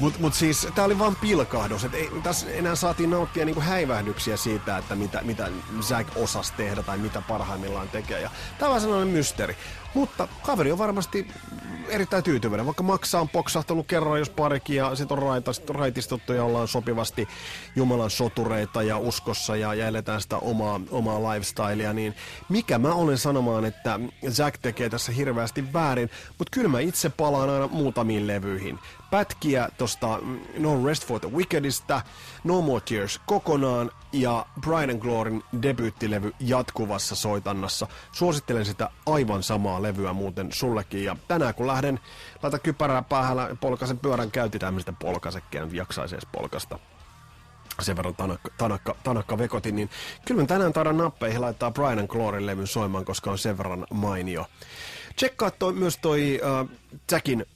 Mutta 0.00 0.20
mut 0.20 0.34
siis 0.34 0.68
tämä 0.74 0.84
oli 0.84 0.98
vain 0.98 1.16
pilkahdus. 1.16 1.84
Et 1.84 1.94
ei, 1.94 2.10
tässä 2.22 2.50
enää 2.50 2.74
saatiin 2.74 3.10
nauttia 3.10 3.44
niinku 3.44 3.60
häivähdyksiä 3.60 4.36
siitä, 4.36 4.78
että 4.78 4.94
mitä, 4.94 5.20
mitä 5.22 5.48
Zack 5.80 6.16
osasi 6.16 6.52
tehdä 6.56 6.82
tai 6.82 6.98
mitä 6.98 7.22
parhaimmillaan 7.28 7.88
tekee. 7.88 8.20
Ja 8.20 8.30
tämä 8.58 8.72
on 8.72 8.80
sellainen 8.80 9.08
mysteeri. 9.08 9.56
Mutta 9.94 10.28
kaveri 10.42 10.72
on 10.72 10.78
varmasti 10.78 11.26
erittäin 11.88 12.24
tyytyväinen, 12.24 12.66
vaikka 12.66 12.82
maksaa 12.82 13.20
on 13.20 13.28
poksahtanut 13.28 13.86
kerran 13.86 14.18
jos 14.18 14.30
parikin 14.30 14.76
ja 14.76 14.94
sitten 14.94 15.18
on 15.18 15.42
raitistuttu 15.68 16.32
ja 16.32 16.44
ollaan 16.44 16.68
sopivasti 16.68 17.28
Jumalan 17.76 18.10
sotureita 18.10 18.82
ja 18.82 18.98
uskossa 18.98 19.56
ja, 19.56 19.74
ja 19.74 19.86
eletään 19.86 20.20
sitä 20.20 20.36
omaa, 20.36 20.80
omaa 20.90 21.32
lifestylea, 21.32 21.92
niin 21.92 22.14
mikä 22.48 22.78
mä 22.78 22.94
olen 22.94 23.18
sanomaan, 23.18 23.64
että 23.64 24.00
Zack 24.30 24.58
tekee 24.62 24.88
tässä 24.88 25.12
hirveästi 25.12 25.72
väärin, 25.72 26.10
mutta 26.38 26.50
kyllä 26.50 26.68
mä 26.68 26.80
itse 26.80 27.08
palaan 27.08 27.50
aina 27.50 27.68
muutamiin 27.68 28.26
levyihin 28.26 28.78
pätkiä 29.10 29.68
tosta 29.78 29.89
mm, 30.22 30.40
No 30.58 30.84
Rest 30.84 31.06
for 31.06 31.20
the 31.20 31.30
Wickedistä, 31.30 32.02
No 32.44 32.60
More 32.60 32.80
Tears 32.80 33.20
kokonaan 33.26 33.90
ja 34.12 34.46
Brian 34.60 34.98
Gloryn 34.98 35.42
debyyttilevy 35.62 36.32
jatkuvassa 36.40 37.14
soitannassa. 37.14 37.86
Suosittelen 38.12 38.64
sitä 38.64 38.90
aivan 39.06 39.42
samaa 39.42 39.82
levyä 39.82 40.12
muuten 40.12 40.52
sullekin. 40.52 41.04
Ja 41.04 41.16
tänään 41.28 41.54
kun 41.54 41.66
lähden, 41.66 42.00
laita 42.42 42.58
kypärää 42.58 43.02
päähän, 43.02 43.58
polkasen 43.60 43.98
pyörän 43.98 44.30
käynti 44.30 44.58
tämmöistä 44.58 44.92
polkasekkeen, 44.92 45.74
jaksaisi 45.74 46.14
edes 46.14 46.28
polkasta 46.32 46.78
sen 47.82 47.96
verran 47.96 48.14
tanakka, 48.14 48.50
tanakka, 48.58 48.96
tanakka 49.04 49.38
vekotin, 49.38 49.76
niin 49.76 49.90
kyllä 50.26 50.46
tänään 50.46 50.72
taidaan 50.72 50.96
nappeihin 50.96 51.40
laittaa 51.40 51.70
Brian 51.70 52.06
Gloryn 52.08 52.46
levyn 52.46 52.66
soimaan, 52.66 53.04
koska 53.04 53.30
on 53.30 53.38
sen 53.38 53.58
verran 53.58 53.86
mainio. 53.94 54.46
Tsekkaa 55.16 55.50
toi, 55.50 55.72
myös 55.72 55.98
toi 55.98 56.40
uh, 56.62 56.70
Jackin 57.12 57.46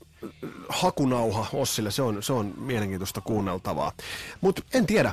hakunauha 0.68 1.46
Ossille, 1.52 1.90
se 1.90 2.02
on, 2.02 2.22
se 2.22 2.32
on 2.32 2.54
mielenkiintoista 2.56 3.20
kuunneltavaa. 3.20 3.92
Mutta 4.40 4.62
en 4.74 4.86
tiedä, 4.86 5.12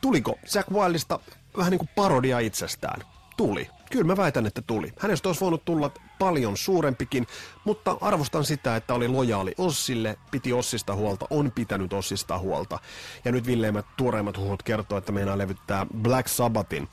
tuliko 0.00 0.38
Jack 0.54 0.70
Wildista 0.70 1.20
vähän 1.56 1.70
niin 1.70 1.78
kuin 1.78 1.90
parodia 1.94 2.38
itsestään? 2.38 3.02
Tuli. 3.36 3.68
Kyllä 3.90 4.04
mä 4.04 4.16
väitän, 4.16 4.46
että 4.46 4.62
tuli. 4.62 4.92
Hänestä 4.98 5.28
olisi 5.28 5.40
voinut 5.40 5.64
tulla 5.64 5.90
paljon 6.18 6.56
suurempikin, 6.56 7.26
mutta 7.64 7.96
arvostan 8.00 8.44
sitä, 8.44 8.76
että 8.76 8.94
oli 8.94 9.08
lojaali 9.08 9.54
Ossille, 9.58 10.18
piti 10.30 10.52
Ossista 10.52 10.94
huolta, 10.94 11.26
on 11.30 11.52
pitänyt 11.52 11.92
Ossista 11.92 12.38
huolta. 12.38 12.78
Ja 13.24 13.32
nyt 13.32 13.46
villeimmät 13.46 13.86
tuoreimmat 13.96 14.38
huhut 14.38 14.62
kertoo, 14.62 14.98
että 14.98 15.12
meinaa 15.12 15.38
levyttää 15.38 15.86
Black 15.96 16.28
Sabbathin 16.28 16.88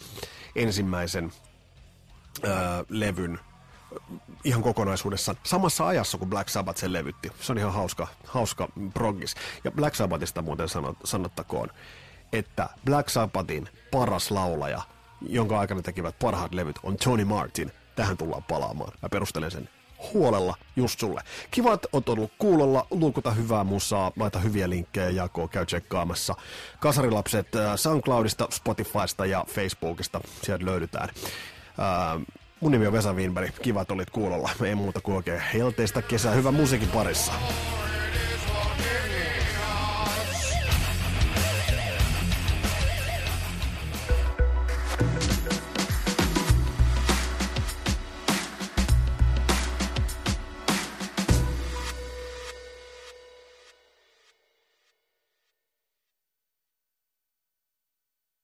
ensimmäisen 0.56 1.32
ää, 2.44 2.84
levyn 2.90 3.40
ihan 4.44 4.62
kokonaisuudessaan 4.62 5.38
samassa 5.44 5.88
ajassa, 5.88 6.18
kun 6.18 6.30
Black 6.30 6.50
Sabbath 6.50 6.80
sen 6.80 6.94
levytti. 6.94 7.32
Se 7.40 7.52
on 7.52 7.58
ihan 7.58 7.74
hauska, 7.74 8.08
hauska 8.26 8.68
proggis. 8.94 9.36
Ja 9.64 9.72
Black 9.72 9.96
Sabbathista 9.96 10.42
muuten 10.42 10.70
sanot, 10.70 10.98
sanottakoon, 11.04 11.70
että 12.34 12.70
Black 12.86 13.10
Sabbathin 13.10 13.70
paras 13.92 14.32
laulaja, 14.32 14.82
jonka 15.22 15.60
aikana 15.60 15.82
tekivät 15.82 16.20
parhaat 16.20 16.54
levyt, 16.54 16.80
on 16.84 16.98
Tony 16.98 17.26
Martin. 17.26 17.72
Tähän 17.96 18.18
tullaan 18.18 18.44
palaamaan. 18.44 18.92
Mä 19.02 19.10
perustelen 19.10 19.52
sen 19.52 19.70
huolella 20.14 20.56
just 20.76 21.00
sulle. 21.00 21.22
Kiva, 21.52 21.74
että 21.74 21.88
oot 21.94 22.10
ollut 22.10 22.32
kuulolla, 22.38 22.88
luukuta 22.92 23.32
hyvää 23.32 23.64
musaa, 23.64 24.12
laita 24.20 24.40
hyviä 24.40 24.70
linkkejä 24.70 25.10
jakoon, 25.10 25.50
käy 25.50 25.66
tsekkaamassa. 25.66 26.36
Kasarilapset 26.80 27.56
äh, 27.56 27.76
SoundCloudista, 27.76 28.48
Spotifysta 28.52 29.26
ja 29.26 29.46
Facebookista, 29.48 30.22
sieltä 30.42 30.66
löydetään. 30.66 31.10
Uh, 31.16 32.26
Mun 32.66 32.72
nimi 32.72 32.88
on 32.88 32.94
Vesa 32.94 33.14
Wienberg. 33.14 33.50
Kiva, 33.62 33.82
että 33.82 33.94
olit 33.94 34.10
kuulolla. 34.10 34.50
Ei 34.64 34.76
muuta 34.76 35.02
kuin 35.02 35.16
oikein 35.16 35.42
helteistä 35.54 36.02
kesää. 36.02 36.34
Hyvän 36.34 36.54
musiikin 36.54 36.88
parissa. 36.88 37.34